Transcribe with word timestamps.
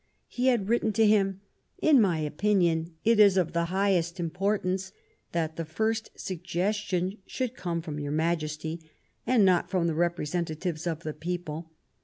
He 0.27 0.47
had 0.47 0.67
written 0.67 0.91
to 0.93 1.05
him:" 1.05 1.41
In 1.89 2.01
my 2.01 2.17
opinion, 2.21 2.95
it 3.03 3.19
is 3.19 3.37
of 3.37 3.53
the 3.53 3.65
highest 3.65 4.19
import 4.19 4.63
ance 4.65 4.91
that 5.31 5.57
the 5.57 5.63
first 5.63 6.09
suggestion 6.15 7.19
should 7.27 7.53
come 7.53 7.83
from 7.83 7.99
your 7.99 8.11
Majesty 8.11 8.81
and 9.27 9.45
not 9.45 9.69
from 9.69 9.85
the 9.85 9.93
representatives 9.93 10.87
of 10.87 11.01
the 11.03 11.13
people. 11.13 11.69